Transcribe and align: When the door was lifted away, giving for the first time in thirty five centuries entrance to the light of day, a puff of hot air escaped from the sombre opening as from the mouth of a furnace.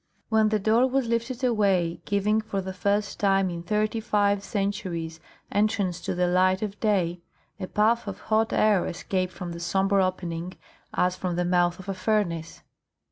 When 0.29 0.49
the 0.49 0.57
door 0.57 0.87
was 0.87 1.05
lifted 1.07 1.43
away, 1.43 2.01
giving 2.05 2.41
for 2.41 2.59
the 2.59 2.73
first 2.73 3.19
time 3.19 3.51
in 3.51 3.61
thirty 3.61 3.99
five 3.99 4.43
centuries 4.43 5.19
entrance 5.51 6.01
to 6.01 6.15
the 6.15 6.25
light 6.25 6.63
of 6.63 6.79
day, 6.79 7.21
a 7.59 7.67
puff 7.67 8.07
of 8.07 8.19
hot 8.21 8.51
air 8.51 8.87
escaped 8.87 9.31
from 9.31 9.51
the 9.51 9.59
sombre 9.59 10.03
opening 10.03 10.55
as 10.91 11.15
from 11.15 11.35
the 11.35 11.45
mouth 11.45 11.77
of 11.77 11.87
a 11.87 11.93
furnace. 11.93 12.63